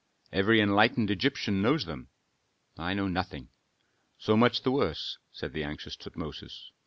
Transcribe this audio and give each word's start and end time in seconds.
Every 0.33 0.59
enlightened 0.61 1.11
Egyptian 1.11 1.61
knows 1.61 1.85
them." 1.85 2.09
"I 2.75 2.95
know 2.95 3.07
nothing." 3.07 3.49
"So 4.17 4.35
much 4.35 4.63
the 4.63 4.71
worse," 4.71 5.19
said 5.31 5.53
the 5.53 5.63
anxious 5.63 5.95
Tutmosis. 5.95 6.71